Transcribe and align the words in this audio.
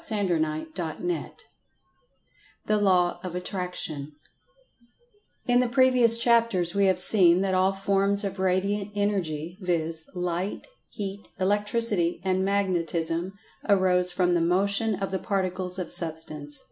[Pg 0.01 0.19
135] 0.31 0.73
CHAPTER 0.73 1.11
X 1.13 1.43
THE 2.65 2.77
LAW 2.77 3.19
OF 3.23 3.35
ATTRACTION 3.35 4.13
IN 5.45 5.59
the 5.59 5.69
previous 5.69 6.17
chapters 6.17 6.73
we 6.73 6.87
have 6.87 6.97
seen 6.97 7.41
that 7.41 7.53
all 7.53 7.73
forms 7.73 8.23
of 8.23 8.39
Radiant 8.39 8.89
Energy, 8.95 9.59
viz., 9.61 10.03
Light, 10.15 10.65
Heat, 10.89 11.25
Electricity 11.39 12.19
and 12.25 12.43
Magnetism, 12.43 13.33
arose 13.69 14.09
from 14.09 14.33
the 14.33 14.41
Motion 14.41 14.95
of 14.95 15.11
the 15.11 15.19
Particles 15.19 15.77
of 15.77 15.91
Substance. 15.91 16.59